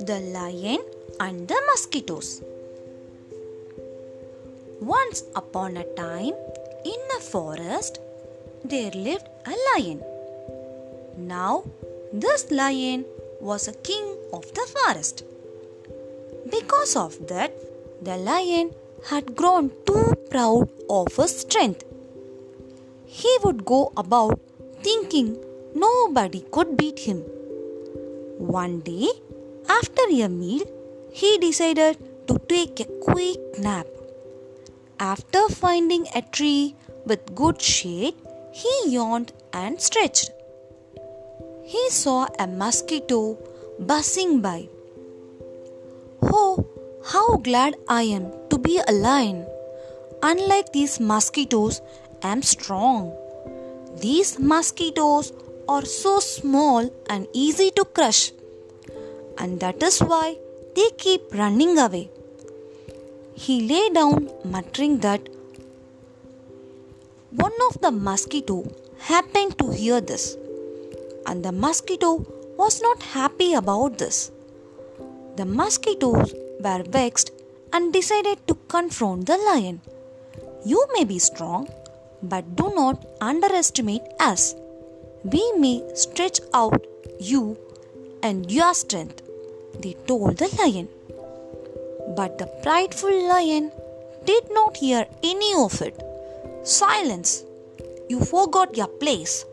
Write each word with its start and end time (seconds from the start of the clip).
The 0.00 0.18
Lion 0.32 0.80
and 1.20 1.46
the 1.46 1.62
Mosquitoes. 1.70 2.42
Once 4.80 5.22
upon 5.36 5.76
a 5.76 5.84
time, 5.94 6.34
in 6.84 7.00
a 7.16 7.20
forest, 7.20 8.00
there 8.64 8.90
lived 8.90 9.28
a 9.46 9.54
lion. 9.76 10.02
Now, 11.16 11.62
this 12.12 12.50
lion 12.50 13.04
was 13.40 13.68
a 13.68 13.74
king 13.74 14.16
of 14.32 14.52
the 14.52 14.66
forest. 14.66 15.22
Because 16.50 16.96
of 16.96 17.28
that, 17.28 17.52
the 18.02 18.16
lion 18.16 18.74
had 19.04 19.36
grown 19.36 19.70
too 19.86 20.16
proud 20.28 20.68
of 20.90 21.14
his 21.14 21.38
strength. 21.38 21.84
He 23.06 23.38
would 23.44 23.64
go 23.64 23.92
about 23.96 24.40
thinking 24.82 25.36
nobody 25.74 26.44
could 26.50 26.76
beat 26.76 26.98
him. 26.98 27.18
One 28.38 28.80
day, 28.80 29.08
after 29.68 30.02
a 30.10 30.28
meal, 30.28 30.64
he 31.12 31.38
decided 31.38 31.98
to 32.28 32.38
take 32.48 32.80
a 32.80 32.84
quick 33.06 33.38
nap. 33.58 33.86
After 35.00 35.48
finding 35.48 36.06
a 36.14 36.22
tree 36.22 36.74
with 37.06 37.34
good 37.34 37.60
shade, 37.60 38.14
he 38.52 38.72
yawned 38.86 39.32
and 39.52 39.80
stretched. 39.80 40.30
He 41.64 41.90
saw 41.90 42.26
a 42.38 42.46
mosquito 42.46 43.38
buzzing 43.78 44.40
by. 44.40 44.68
Oh, 46.22 46.66
how 47.04 47.36
glad 47.36 47.76
I 47.88 48.02
am 48.02 48.32
to 48.50 48.58
be 48.58 48.80
a 48.86 48.92
lion. 48.92 49.46
Unlike 50.22 50.72
these 50.72 50.98
mosquitoes, 50.98 51.80
I 52.22 52.32
am 52.32 52.42
strong. 52.42 53.12
These 54.00 54.38
mosquitoes 54.38 55.32
are 55.68 55.84
so 55.84 56.20
small 56.20 56.88
and 57.10 57.26
easy 57.32 57.70
to 57.72 57.84
crush, 57.84 58.32
and 59.38 59.58
that 59.58 59.82
is 59.82 59.98
why 59.98 60.36
they 60.76 60.90
keep 60.96 61.34
running 61.34 61.78
away. 61.78 62.10
He 63.34 63.56
lay 63.68 63.88
down, 63.90 64.30
muttering 64.44 64.98
that 64.98 65.28
one 67.30 67.58
of 67.68 67.80
the 67.80 67.90
mosquito 67.90 68.58
happened 68.98 69.58
to 69.58 69.70
hear 69.72 70.00
this, 70.00 70.36
and 71.26 71.44
the 71.44 71.52
mosquito 71.52 72.24
was 72.56 72.80
not 72.80 73.02
happy 73.02 73.54
about 73.54 73.98
this. 73.98 74.30
The 75.36 75.44
mosquitoes 75.44 76.34
were 76.60 76.84
vexed 76.84 77.32
and 77.72 77.92
decided 77.92 78.46
to 78.46 78.54
confront 78.68 79.26
the 79.26 79.38
lion. 79.38 79.80
You 80.64 80.86
may 80.94 81.04
be 81.04 81.18
strong, 81.18 81.68
but 82.22 82.56
do 82.56 82.72
not 82.74 83.04
underestimate 83.20 84.02
us. 84.18 84.54
We 85.24 85.52
may 85.58 85.82
stretch 85.94 86.40
out 86.54 86.86
you 87.20 87.56
and 88.22 88.50
your 88.50 88.74
strength, 88.74 89.22
they 89.80 89.94
told 90.06 90.38
the 90.38 90.48
lion. 90.58 90.88
But 92.16 92.38
the 92.38 92.46
prideful 92.62 93.28
lion 93.28 93.70
did 94.24 94.44
not 94.50 94.76
hear 94.76 95.06
any 95.22 95.54
of 95.54 95.80
it. 95.82 96.00
Silence! 96.64 97.44
You 98.08 98.20
forgot 98.20 98.76
your 98.76 98.88
place. 98.88 99.44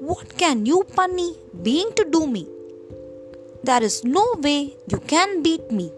What 0.00 0.36
can 0.36 0.66
you, 0.66 0.84
Punny, 0.96 1.36
being 1.62 1.92
to 1.94 2.04
do 2.04 2.26
me? 2.26 2.46
There 3.62 3.82
is 3.82 4.04
no 4.04 4.34
way 4.38 4.76
you 4.88 4.98
can 4.98 5.42
beat 5.42 5.70
me. 5.70 5.92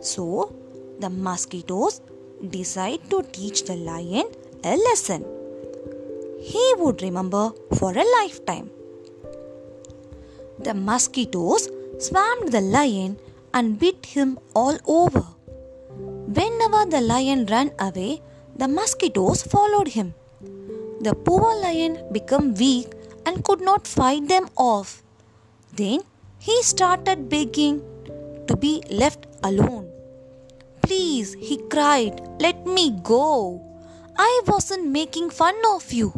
So, 0.00 0.54
the 0.98 1.10
mosquitoes 1.10 2.00
decide 2.48 3.08
to 3.10 3.22
teach 3.22 3.64
the 3.64 3.76
lion 3.76 4.26
a 4.64 4.76
lesson 4.76 5.24
he 6.40 6.74
would 6.78 7.02
remember 7.02 7.50
for 7.78 7.92
a 7.92 8.04
lifetime. 8.18 8.70
The 10.58 10.74
mosquitoes 10.74 11.68
swarmed 11.98 12.52
the 12.52 12.60
lion 12.60 13.18
and 13.52 13.78
bit 13.78 14.06
him 14.06 14.38
all 14.54 14.78
over. 14.86 15.26
Whenever 16.38 16.84
the 16.86 17.00
lion 17.00 17.46
ran 17.46 17.72
away, 17.78 18.22
the 18.56 18.68
mosquitoes 18.68 19.42
followed 19.42 19.88
him. 19.88 20.14
The 21.00 21.14
poor 21.14 21.60
lion 21.60 21.98
became 22.12 22.54
weak 22.54 22.92
and 23.26 23.44
could 23.44 23.60
not 23.60 23.86
fight 23.86 24.28
them 24.28 24.48
off. 24.56 25.02
Then 25.74 26.00
he 26.38 26.62
started 26.62 27.28
begging 27.28 27.82
to 28.46 28.56
be 28.56 28.82
left 28.90 29.26
alone. 29.42 29.90
Please, 30.82 31.34
he 31.34 31.56
cried, 31.68 32.20
let 32.40 32.66
me 32.66 32.98
go. 33.02 33.69
I 34.22 34.42
wasn't 34.46 34.86
making 34.94 35.30
fun 35.30 35.54
of 35.74 35.92
you. 35.98 36.08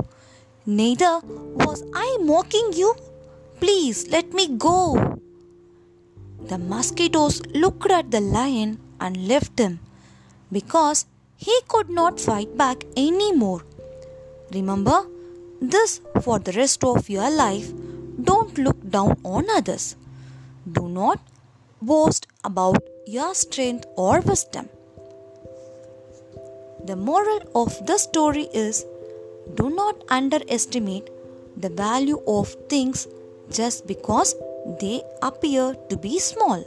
Neither 0.66 1.20
was 1.64 1.84
I 1.94 2.16
mocking 2.20 2.72
you. 2.72 2.94
Please 3.60 4.08
let 4.08 4.32
me 4.32 4.46
go. 4.64 5.20
The 6.48 6.58
mosquitoes 6.58 7.40
looked 7.54 7.92
at 7.92 8.10
the 8.10 8.20
lion 8.20 8.80
and 9.00 9.28
left 9.28 9.60
him 9.60 9.78
because 10.50 11.06
he 11.36 11.56
could 11.68 11.90
not 11.90 12.18
fight 12.18 12.56
back 12.56 12.84
anymore. 12.96 13.62
Remember 14.52 14.98
this 15.60 16.00
for 16.22 16.40
the 16.40 16.52
rest 16.60 16.82
of 16.82 17.08
your 17.08 17.30
life. 17.30 17.72
Don't 18.30 18.58
look 18.58 18.78
down 18.90 19.16
on 19.24 19.46
others. 19.50 19.96
Do 20.70 20.88
not 20.88 21.20
boast 21.80 22.26
about 22.42 22.82
your 23.06 23.34
strength 23.34 23.86
or 23.96 24.20
wisdom. 24.20 24.68
The 26.84 26.96
moral 26.96 27.40
of 27.54 27.86
the 27.86 27.96
story 27.96 28.48
is 28.52 28.84
do 29.54 29.70
not 29.70 30.02
underestimate 30.08 31.10
the 31.56 31.68
value 31.68 32.20
of 32.26 32.56
things 32.68 33.06
just 33.50 33.86
because 33.86 34.34
they 34.80 35.02
appear 35.22 35.76
to 35.90 35.96
be 35.96 36.18
small. 36.18 36.64